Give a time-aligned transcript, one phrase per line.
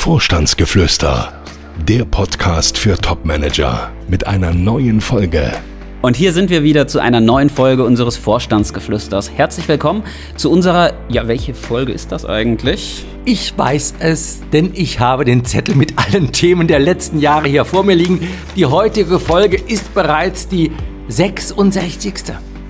[0.00, 1.30] Vorstandsgeflüster,
[1.86, 5.52] der Podcast für Topmanager mit einer neuen Folge.
[6.00, 9.30] Und hier sind wir wieder zu einer neuen Folge unseres Vorstandsgeflüsters.
[9.30, 10.02] Herzlich willkommen
[10.36, 13.04] zu unserer, ja, welche Folge ist das eigentlich?
[13.26, 17.66] Ich weiß es, denn ich habe den Zettel mit allen Themen der letzten Jahre hier
[17.66, 18.26] vor mir liegen.
[18.56, 20.72] Die heutige Folge ist bereits die
[21.08, 22.14] 66.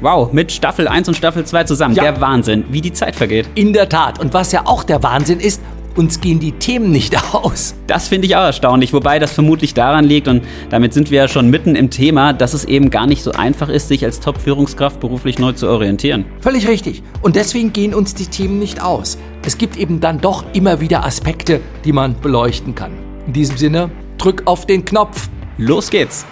[0.01, 1.95] Wow, mit Staffel 1 und Staffel 2 zusammen.
[1.95, 2.03] Ja.
[2.03, 3.49] Der Wahnsinn, wie die Zeit vergeht.
[3.55, 4.19] In der Tat.
[4.19, 5.63] Und was ja auch der Wahnsinn ist,
[5.97, 7.75] uns gehen die Themen nicht aus.
[7.87, 11.29] Das finde ich auch erstaunlich, wobei das vermutlich daran liegt, und damit sind wir ja
[11.29, 15.01] schon mitten im Thema, dass es eben gar nicht so einfach ist, sich als Top-Führungskraft
[15.01, 16.25] beruflich neu zu orientieren.
[16.41, 17.03] Völlig richtig.
[17.23, 19.19] Und deswegen gehen uns die Themen nicht aus.
[19.45, 22.93] Es gibt eben dann doch immer wieder Aspekte, die man beleuchten kann.
[23.27, 25.29] In diesem Sinne, drück auf den Knopf.
[25.57, 26.27] Los geht's.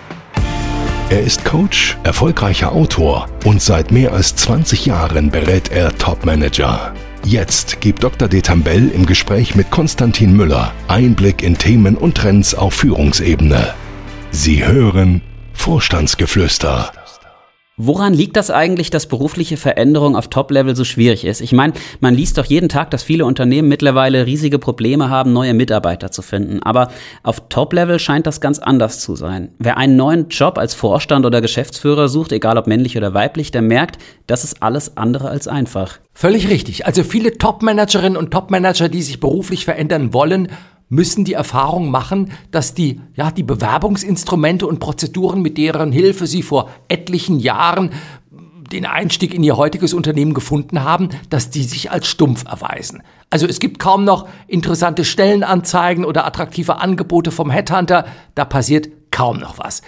[1.11, 6.93] Er ist Coach, erfolgreicher Autor und seit mehr als 20 Jahren berät er Top-Manager.
[7.25, 8.29] Jetzt gibt Dr.
[8.29, 13.75] Detambell im Gespräch mit Konstantin Müller Einblick in Themen und Trends auf Führungsebene.
[14.31, 15.21] Sie hören
[15.53, 16.93] Vorstandsgeflüster.
[17.81, 21.41] Woran liegt das eigentlich, dass berufliche Veränderung auf Top-Level so schwierig ist?
[21.41, 25.55] Ich meine, man liest doch jeden Tag, dass viele Unternehmen mittlerweile riesige Probleme haben, neue
[25.55, 26.61] Mitarbeiter zu finden.
[26.63, 26.89] Aber
[27.23, 29.53] auf Top-Level scheint das ganz anders zu sein.
[29.61, 33.63] Wer einen neuen Job als Vorstand oder Geschäftsführer sucht, egal ob männlich oder weiblich, der
[33.63, 36.01] merkt, das ist alles andere als einfach.
[36.13, 36.85] Völlig richtig.
[36.85, 40.49] Also viele Top-Managerinnen und Top-Manager, die sich beruflich verändern wollen,
[40.89, 46.43] müssen die Erfahrung machen, dass die, ja, die Bewerbungsinstrumente und Prozeduren, mit deren Hilfe sie
[46.43, 47.91] vor etlichen Jahren
[48.73, 53.03] den Einstieg in ihr heutiges Unternehmen gefunden haben, dass die sich als stumpf erweisen.
[53.31, 59.39] Also es gibt kaum noch interessante Stellenanzeigen oder attraktive Angebote vom Headhunter, da passiert kaum
[59.39, 59.83] noch was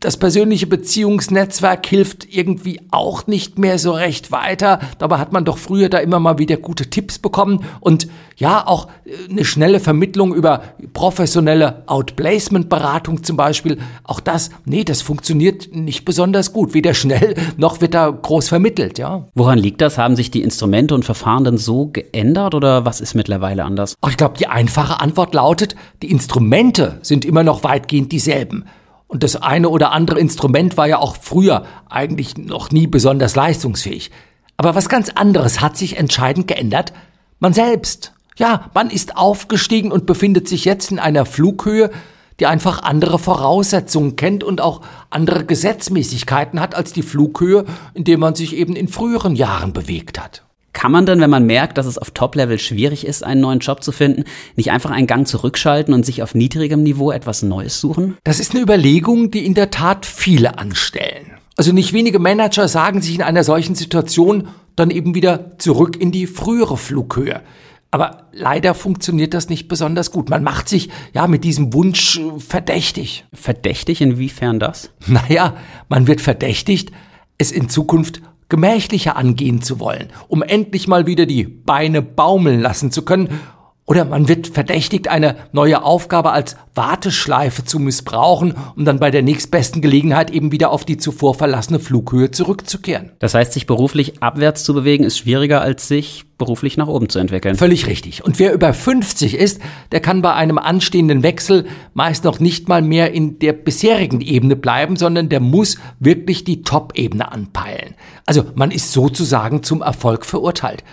[0.00, 4.80] das persönliche Beziehungsnetzwerk hilft irgendwie auch nicht mehr so recht weiter.
[4.98, 8.88] Dabei hat man doch früher da immer mal wieder gute Tipps bekommen und ja, auch
[9.04, 10.62] äh, eine schnelle Vermittlung über
[10.94, 13.78] professionelle Outplacement-Beratung zum Beispiel.
[14.02, 16.72] Auch das, nee, das funktioniert nicht besonders gut.
[16.72, 19.26] Weder schnell noch wird da groß vermittelt, ja.
[19.34, 19.98] Woran liegt das?
[19.98, 23.94] Haben sich die Instrumente und Verfahren denn so geändert oder was ist mittlerweile anders?
[24.00, 28.64] Ach, ich glaube, die einfache Antwort lautet, die Instrumente sind immer noch weitgehend dieselben.
[29.10, 34.12] Und das eine oder andere Instrument war ja auch früher eigentlich noch nie besonders leistungsfähig.
[34.56, 36.92] Aber was ganz anderes hat sich entscheidend geändert.
[37.40, 38.12] Man selbst.
[38.38, 41.90] Ja, man ist aufgestiegen und befindet sich jetzt in einer Flughöhe,
[42.38, 48.16] die einfach andere Voraussetzungen kennt und auch andere Gesetzmäßigkeiten hat als die Flughöhe, in der
[48.16, 50.44] man sich eben in früheren Jahren bewegt hat.
[50.72, 53.82] Kann man denn, wenn man merkt, dass es auf Top-Level schwierig ist, einen neuen Job
[53.82, 54.24] zu finden,
[54.56, 58.16] nicht einfach einen Gang zurückschalten und sich auf niedrigem Niveau etwas Neues suchen?
[58.24, 61.32] Das ist eine Überlegung, die in der Tat viele anstellen.
[61.56, 66.12] Also nicht wenige Manager sagen sich in einer solchen Situation dann eben wieder zurück in
[66.12, 67.42] die frühere Flughöhe.
[67.90, 70.30] Aber leider funktioniert das nicht besonders gut.
[70.30, 73.24] Man macht sich ja mit diesem Wunsch äh, verdächtig.
[73.32, 74.00] Verdächtig?
[74.00, 74.92] Inwiefern das?
[75.06, 75.56] Naja,
[75.88, 76.92] man wird verdächtigt,
[77.36, 82.92] es in Zukunft gemächlicher angehen zu wollen, um endlich mal wieder die Beine baumeln lassen
[82.92, 83.40] zu können
[83.90, 89.22] oder man wird verdächtigt, eine neue Aufgabe als Warteschleife zu missbrauchen, um dann bei der
[89.22, 93.10] nächstbesten Gelegenheit eben wieder auf die zuvor verlassene Flughöhe zurückzukehren.
[93.18, 97.18] Das heißt, sich beruflich abwärts zu bewegen, ist schwieriger, als sich beruflich nach oben zu
[97.18, 97.56] entwickeln.
[97.56, 98.24] Völlig richtig.
[98.24, 102.82] Und wer über 50 ist, der kann bei einem anstehenden Wechsel meist noch nicht mal
[102.82, 107.96] mehr in der bisherigen Ebene bleiben, sondern der muss wirklich die Top-Ebene anpeilen.
[108.24, 110.84] Also man ist sozusagen zum Erfolg verurteilt.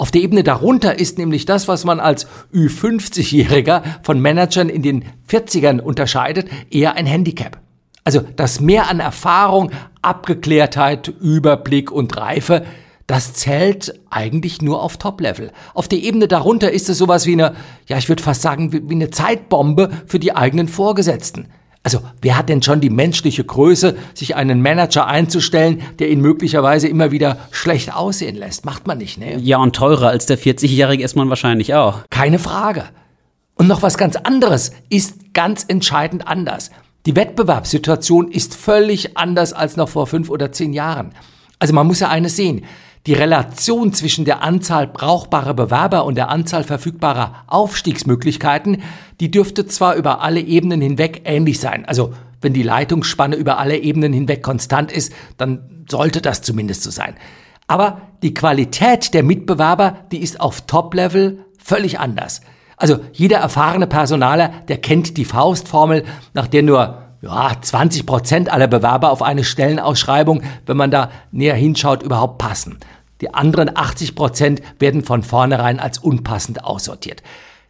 [0.00, 5.04] Auf der Ebene darunter ist nämlich das, was man als Ü50-Jähriger von Managern in den
[5.28, 7.58] 40ern unterscheidet, eher ein Handicap.
[8.02, 12.64] Also das Mehr an Erfahrung, Abgeklärtheit, Überblick und Reife,
[13.06, 15.52] das zählt eigentlich nur auf Top-Level.
[15.74, 17.54] Auf der Ebene darunter ist es sowas wie eine,
[17.86, 21.48] ja, ich würde fast sagen, wie eine Zeitbombe für die eigenen Vorgesetzten.
[21.82, 26.88] Also, wer hat denn schon die menschliche Größe, sich einen Manager einzustellen, der ihn möglicherweise
[26.88, 28.66] immer wieder schlecht aussehen lässt?
[28.66, 29.38] Macht man nicht, ne?
[29.38, 32.00] Ja, und teurer als der 40-Jährige ist man wahrscheinlich auch.
[32.10, 32.84] Keine Frage.
[33.54, 36.70] Und noch was ganz anderes ist ganz entscheidend anders.
[37.06, 41.12] Die Wettbewerbssituation ist völlig anders als noch vor fünf oder zehn Jahren.
[41.58, 42.64] Also man muss ja eines sehen.
[43.06, 48.82] Die Relation zwischen der Anzahl brauchbarer Bewerber und der Anzahl verfügbarer Aufstiegsmöglichkeiten,
[49.20, 51.86] die dürfte zwar über alle Ebenen hinweg ähnlich sein.
[51.86, 52.12] Also
[52.42, 57.14] wenn die Leitungsspanne über alle Ebenen hinweg konstant ist, dann sollte das zumindest so sein.
[57.66, 62.42] Aber die Qualität der Mitbewerber, die ist auf Top-Level völlig anders.
[62.76, 66.04] Also jeder erfahrene Personaler, der kennt die Faustformel,
[66.34, 71.54] nach der nur ja, 20 Prozent aller Bewerber auf eine Stellenausschreibung, wenn man da näher
[71.54, 72.78] hinschaut, überhaupt passen.
[73.20, 77.22] Die anderen 80 Prozent werden von vornherein als unpassend aussortiert.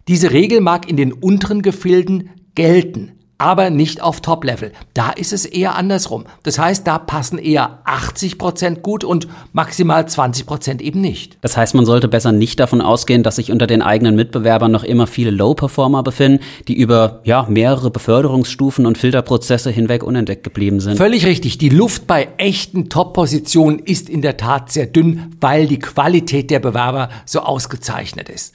[0.06, 4.72] Diese Regel mag in den unteren Gefilden gelten, aber nicht auf Top-Level.
[4.92, 6.24] Da ist es eher andersrum.
[6.42, 11.38] Das heißt, da passen eher 80 Prozent gut und maximal 20 Prozent eben nicht.
[11.40, 14.84] Das heißt, man sollte besser nicht davon ausgehen, dass sich unter den eigenen Mitbewerbern noch
[14.84, 20.98] immer viele Low-Performer befinden, die über ja, mehrere Beförderungsstufen und Filterprozesse hinweg unentdeckt geblieben sind.
[20.98, 21.56] Völlig richtig.
[21.56, 26.60] Die Luft bei echten Top-Positionen ist in der Tat sehr dünn, weil die Qualität der
[26.60, 28.54] Bewerber so ausgezeichnet ist.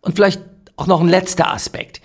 [0.00, 0.40] Und vielleicht
[0.76, 2.00] auch noch ein letzter Aspekt.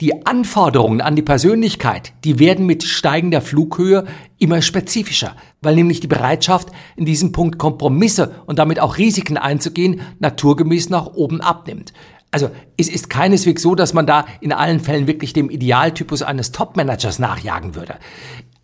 [0.00, 4.04] Die Anforderungen an die Persönlichkeit, die werden mit steigender Flughöhe
[4.38, 10.00] immer spezifischer, weil nämlich die Bereitschaft, in diesem Punkt Kompromisse und damit auch Risiken einzugehen,
[10.20, 11.92] naturgemäß nach oben abnimmt.
[12.30, 16.52] Also es ist keineswegs so, dass man da in allen Fällen wirklich dem Idealtypus eines
[16.52, 17.96] Top-Managers nachjagen würde.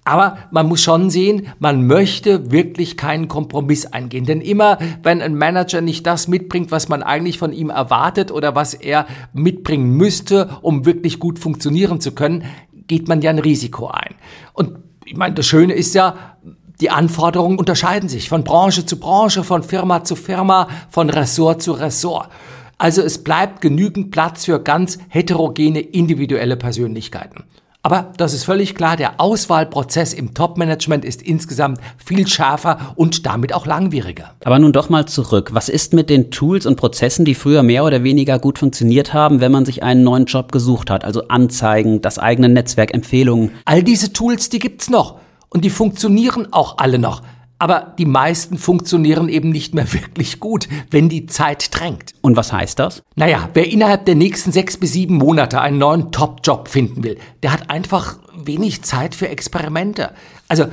[0.04, 4.26] Aber man muss schon sehen, man möchte wirklich keinen Kompromiss eingehen.
[4.26, 8.54] Denn immer, wenn ein Manager nicht das mitbringt, was man eigentlich von ihm erwartet oder
[8.54, 12.44] was er mitbringen müsste, um wirklich gut funktionieren zu können,
[12.86, 14.14] geht man ja ein Risiko ein.
[14.52, 16.36] Und ich meine, das Schöne ist ja,
[16.80, 21.72] die Anforderungen unterscheiden sich von Branche zu Branche, von Firma zu Firma, von Ressort zu
[21.72, 22.28] Ressort.
[22.76, 27.44] Also es bleibt genügend Platz für ganz heterogene individuelle Persönlichkeiten.
[27.86, 33.52] Aber das ist völlig klar, der Auswahlprozess im Top-Management ist insgesamt viel schärfer und damit
[33.52, 34.32] auch langwieriger.
[34.42, 35.50] Aber nun doch mal zurück.
[35.52, 39.42] Was ist mit den Tools und Prozessen, die früher mehr oder weniger gut funktioniert haben,
[39.42, 41.04] wenn man sich einen neuen Job gesucht hat?
[41.04, 43.50] Also Anzeigen, das eigene Netzwerk, Empfehlungen.
[43.66, 45.16] All diese Tools, die gibt's noch.
[45.50, 47.20] Und die funktionieren auch alle noch.
[47.64, 52.12] Aber die meisten funktionieren eben nicht mehr wirklich gut, wenn die Zeit drängt.
[52.20, 53.02] Und was heißt das?
[53.16, 57.54] Naja, wer innerhalb der nächsten sechs bis sieben Monate einen neuen Top-Job finden will, der
[57.54, 60.10] hat einfach wenig Zeit für Experimente.
[60.46, 60.66] Also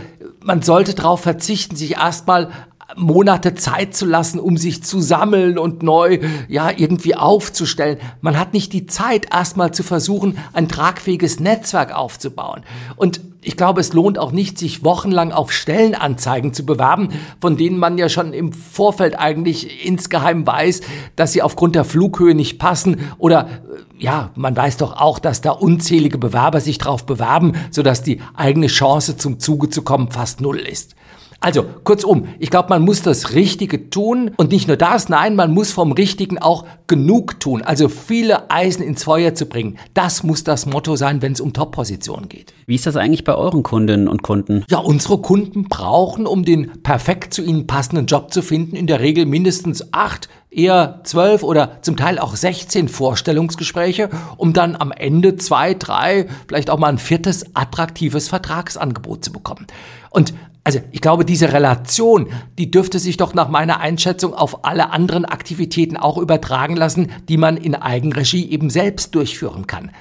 [0.44, 2.52] man sollte darauf verzichten, sich erstmal
[2.98, 8.00] Monate Zeit zu lassen, um sich zu sammeln und neu, ja, irgendwie aufzustellen.
[8.20, 12.64] Man hat nicht die Zeit, erstmal zu versuchen, ein tragfähiges Netzwerk aufzubauen.
[12.98, 17.10] Und ich glaube, es lohnt auch nicht, sich wochenlang auf Stellenanzeigen zu bewerben,
[17.40, 20.82] von denen man ja schon im Vorfeld eigentlich insgeheim weiß,
[21.16, 25.42] dass sie aufgrund der Flughöhe nicht passen oder äh, ja, man weiß doch auch, dass
[25.42, 30.42] da unzählige Bewerber sich darauf bewerben, sodass die eigene Chance zum Zuge zu kommen fast
[30.42, 30.96] null ist.
[31.44, 35.52] Also, kurzum, ich glaube, man muss das Richtige tun und nicht nur das, nein, man
[35.52, 39.80] muss vom Richtigen auch genug tun, also viele Eisen ins Feuer zu bringen.
[39.96, 42.54] Das muss das Motto sein, wenn es um Top-Positionen geht.
[42.68, 44.66] Wie ist das eigentlich bei euren Kundinnen und Kunden?
[44.70, 49.00] Ja, unsere Kunden brauchen, um den perfekt zu ihnen passenden Job zu finden, in der
[49.00, 55.38] Regel mindestens acht eher zwölf oder zum Teil auch 16 Vorstellungsgespräche, um dann am Ende
[55.38, 59.66] zwei, drei, vielleicht auch mal ein viertes attraktives Vertragsangebot zu bekommen.
[60.12, 62.28] Und also ich glaube, diese Relation,
[62.58, 67.38] die dürfte sich doch nach meiner Einschätzung auf alle anderen Aktivitäten auch übertragen lassen, die
[67.38, 69.92] man in Eigenregie eben selbst durchführen kann.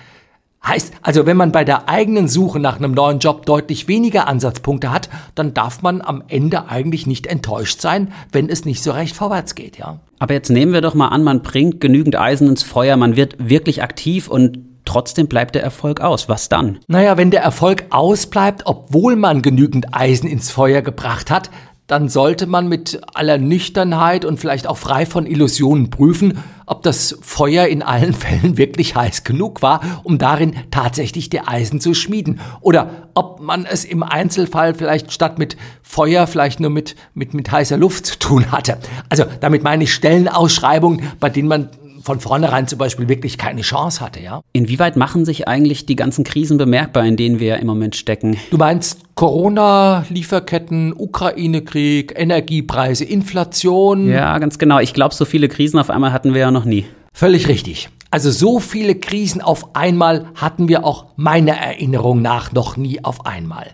[0.66, 4.92] Heißt, also wenn man bei der eigenen Suche nach einem neuen Job deutlich weniger Ansatzpunkte
[4.92, 9.16] hat, dann darf man am Ende eigentlich nicht enttäuscht sein, wenn es nicht so recht
[9.16, 10.00] vorwärts geht, ja.
[10.18, 13.36] Aber jetzt nehmen wir doch mal an, man bringt genügend Eisen ins Feuer, man wird
[13.38, 14.58] wirklich aktiv und
[14.90, 16.28] trotzdem bleibt der Erfolg aus.
[16.28, 16.80] Was dann?
[16.88, 21.48] Naja, wenn der Erfolg ausbleibt, obwohl man genügend Eisen ins Feuer gebracht hat,
[21.86, 27.18] dann sollte man mit aller Nüchternheit und vielleicht auch frei von Illusionen prüfen, ob das
[27.20, 32.40] Feuer in allen Fällen wirklich heiß genug war, um darin tatsächlich die Eisen zu schmieden.
[32.60, 37.50] Oder ob man es im Einzelfall vielleicht statt mit Feuer vielleicht nur mit, mit, mit
[37.52, 38.78] heißer Luft zu tun hatte.
[39.08, 41.70] Also damit meine ich Stellenausschreibungen, bei denen man
[42.02, 44.40] von vornherein zum Beispiel wirklich keine Chance hatte, ja.
[44.52, 48.36] Inwieweit machen sich eigentlich die ganzen Krisen bemerkbar, in denen wir im Moment stecken?
[48.50, 54.08] Du meinst Corona, Lieferketten, Ukraine-Krieg, Energiepreise, Inflation?
[54.08, 54.78] Ja, ganz genau.
[54.78, 56.86] Ich glaube, so viele Krisen auf einmal hatten wir ja noch nie.
[57.12, 57.90] Völlig richtig.
[58.10, 63.26] Also so viele Krisen auf einmal hatten wir auch meiner Erinnerung nach noch nie auf
[63.26, 63.68] einmal.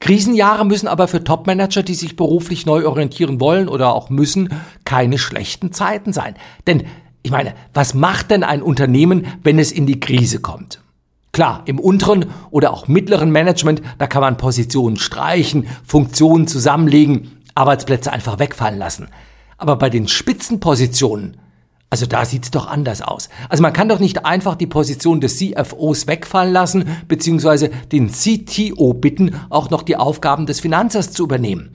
[0.00, 4.48] Krisenjahre müssen aber für Topmanager, die sich beruflich neu orientieren wollen oder auch müssen,
[4.84, 6.34] keine schlechten Zeiten sein.
[6.66, 6.84] Denn
[7.22, 10.80] ich meine, was macht denn ein Unternehmen, wenn es in die Krise kommt?
[11.32, 18.12] Klar, im unteren oder auch mittleren Management, da kann man Positionen streichen, Funktionen zusammenlegen, Arbeitsplätze
[18.12, 19.08] einfach wegfallen lassen.
[19.56, 21.36] Aber bei den Spitzenpositionen,
[21.90, 23.28] also da sieht's doch anders aus.
[23.48, 28.94] Also man kann doch nicht einfach die Position des CFOs wegfallen lassen, beziehungsweise den CTO
[28.94, 31.70] bitten, auch noch die Aufgaben des Finanzers zu übernehmen.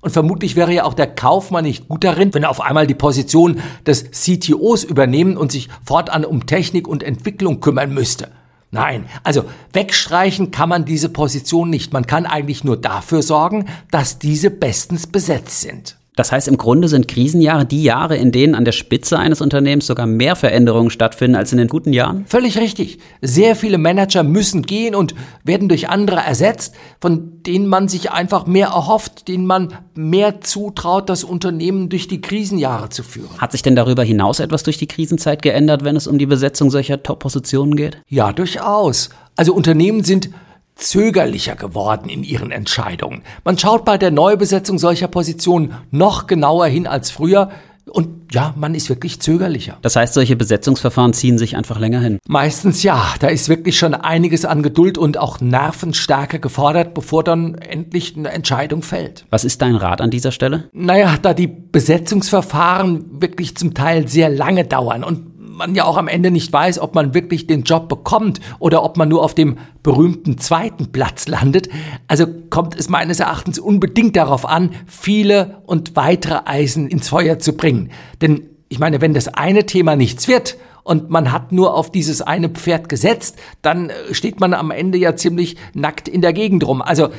[0.00, 2.94] Und vermutlich wäre ja auch der Kaufmann nicht gut darin, wenn er auf einmal die
[2.94, 8.28] Position des CTOs übernehmen und sich fortan um Technik und Entwicklung kümmern müsste.
[8.70, 11.92] Nein, also wegstreichen kann man diese Position nicht.
[11.92, 15.96] Man kann eigentlich nur dafür sorgen, dass diese bestens besetzt sind.
[16.16, 19.86] Das heißt, im Grunde sind Krisenjahre die Jahre, in denen an der Spitze eines Unternehmens
[19.86, 22.24] sogar mehr Veränderungen stattfinden als in den guten Jahren?
[22.26, 22.98] Völlig richtig.
[23.20, 28.46] Sehr viele Manager müssen gehen und werden durch andere ersetzt, von denen man sich einfach
[28.46, 33.38] mehr erhofft, denen man mehr zutraut, das Unternehmen durch die Krisenjahre zu führen.
[33.38, 36.70] Hat sich denn darüber hinaus etwas durch die Krisenzeit geändert, wenn es um die Besetzung
[36.70, 37.98] solcher Top-Positionen geht?
[38.08, 39.10] Ja, durchaus.
[39.36, 40.30] Also Unternehmen sind
[40.76, 43.22] zögerlicher geworden in ihren Entscheidungen.
[43.44, 47.50] Man schaut bei der Neubesetzung solcher Positionen noch genauer hin als früher.
[47.88, 49.78] Und ja, man ist wirklich zögerlicher.
[49.80, 52.18] Das heißt, solche Besetzungsverfahren ziehen sich einfach länger hin.
[52.26, 53.14] Meistens ja.
[53.20, 58.30] Da ist wirklich schon einiges an Geduld und auch Nervenstärke gefordert, bevor dann endlich eine
[58.30, 59.24] Entscheidung fällt.
[59.30, 60.68] Was ist dein Rat an dieser Stelle?
[60.72, 66.06] Naja, da die Besetzungsverfahren wirklich zum Teil sehr lange dauern und man ja auch am
[66.06, 69.56] Ende nicht weiß, ob man wirklich den Job bekommt oder ob man nur auf dem
[69.82, 71.70] berühmten zweiten Platz landet.
[72.08, 77.54] Also kommt es meines Erachtens unbedingt darauf an, viele und weitere Eisen ins Feuer zu
[77.56, 77.90] bringen.
[78.20, 82.20] Denn ich meine, wenn das eine Thema nichts wird und man hat nur auf dieses
[82.20, 86.66] eine Pferd gesetzt, dann äh, steht man am Ende ja ziemlich nackt in der Gegend
[86.66, 86.82] rum.
[86.82, 87.10] Also äh,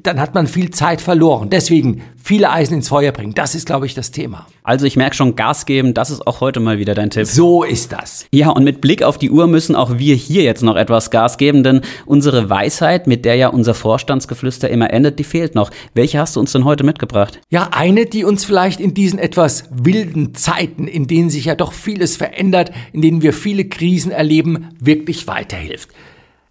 [0.00, 1.50] dann hat man viel Zeit verloren.
[1.50, 3.34] Deswegen viele Eisen ins Feuer bringen.
[3.34, 4.46] Das ist, glaube ich, das Thema.
[4.64, 7.26] Also ich merke schon, Gas geben, das ist auch heute mal wieder dein Tipp.
[7.26, 8.26] So ist das.
[8.32, 11.36] Ja, und mit Blick auf die Uhr müssen auch wir hier jetzt noch etwas Gas
[11.36, 15.70] geben, denn unsere Weisheit, mit der ja unser Vorstandsgeflüster immer endet, die fehlt noch.
[15.94, 17.40] Welche hast du uns denn heute mitgebracht?
[17.50, 21.72] Ja, eine, die uns vielleicht in diesen etwas wilden Zeiten, in denen sich ja doch
[21.72, 25.88] vieles verändert, in denen wir viele Krisen erleben, wirklich weiterhilft.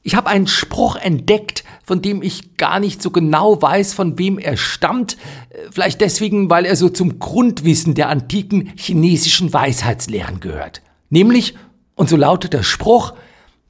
[0.03, 4.37] Ich habe einen Spruch entdeckt, von dem ich gar nicht so genau weiß, von wem
[4.37, 5.17] er stammt.
[5.49, 10.81] Äh, vielleicht deswegen, weil er so zum Grundwissen der antiken chinesischen Weisheitslehren gehört.
[11.09, 11.55] Nämlich,
[11.95, 13.13] und so lautet der Spruch,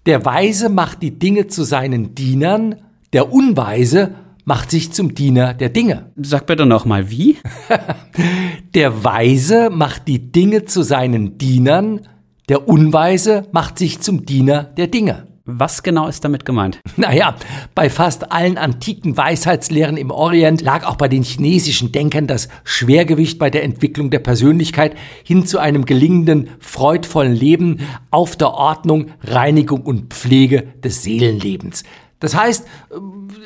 [0.06, 2.76] der Weise macht die Dinge zu seinen Dienern,
[3.14, 4.16] der Unweise
[4.46, 6.12] macht sich zum Diener der Dinge.
[6.18, 7.38] Sag bitte nochmal, wie?
[8.74, 12.08] der Weise macht die Dinge zu seinen Dienern,
[12.50, 15.28] der Unweise macht sich zum Diener der Dinge.
[15.46, 16.80] Was genau ist damit gemeint?
[16.98, 17.36] Naja,
[17.74, 23.40] bei fast allen antiken Weisheitslehren im Orient lag auch bei den chinesischen Denkern das Schwergewicht
[23.40, 27.80] bei der Entwicklung der Persönlichkeit hin zu einem gelingenden, freudvollen Leben
[28.12, 31.84] auf der Ordnung, Reinigung und Pflege des Seelenlebens.
[32.22, 32.66] Das heißt,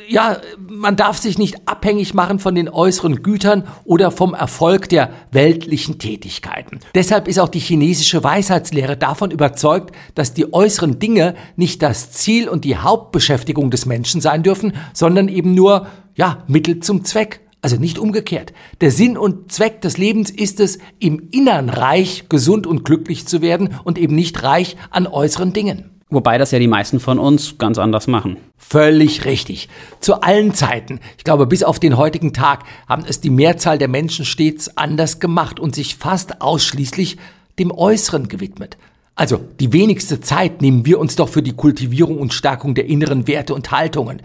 [0.08, 5.10] ja, man darf sich nicht abhängig machen von den äußeren Gütern oder vom Erfolg der
[5.32, 6.82] weltlichen Tätigkeiten.
[6.94, 12.48] Deshalb ist auch die chinesische Weisheitslehre davon überzeugt, dass die äußeren Dinge nicht das Ziel
[12.50, 17.41] und die Hauptbeschäftigung des Menschen sein dürfen, sondern eben nur, ja, Mittel zum Zweck.
[17.62, 18.53] Also nicht umgekehrt.
[18.82, 23.41] Der Sinn und Zweck des Lebens ist es, im Innern reich, gesund und glücklich zu
[23.41, 25.94] werden und eben nicht reich an äußeren Dingen.
[26.09, 28.38] Wobei das ja die meisten von uns ganz anders machen.
[28.57, 29.69] Völlig richtig.
[30.00, 33.88] Zu allen Zeiten, ich glaube bis auf den heutigen Tag, haben es die Mehrzahl der
[33.88, 37.17] Menschen stets anders gemacht und sich fast ausschließlich
[37.57, 38.77] dem Äußeren gewidmet.
[39.15, 43.27] Also die wenigste Zeit nehmen wir uns doch für die Kultivierung und Stärkung der inneren
[43.27, 44.21] Werte und Haltungen.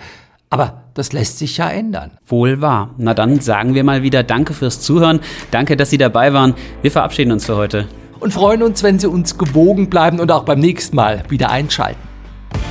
[0.51, 2.11] Aber das lässt sich ja ändern.
[2.27, 2.95] Wohl wahr.
[2.99, 5.21] Na dann sagen wir mal wieder Danke fürs Zuhören.
[5.51, 6.55] Danke, dass Sie dabei waren.
[6.83, 7.87] Wir verabschieden uns für heute
[8.21, 12.01] und freuen uns, wenn Sie uns gewogen bleiben und auch beim nächsten Mal wieder einschalten.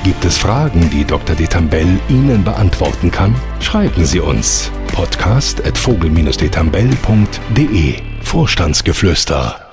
[0.04, 1.36] Gibt es Fragen, die Dr.
[1.36, 3.34] Detambell Ihnen beantworten kann?
[3.60, 9.69] Schreiben Sie uns podcast at vogel-detambell.de Vorstandsgeflüster